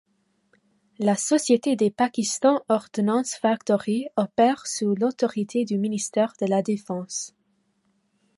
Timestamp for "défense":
6.63-7.35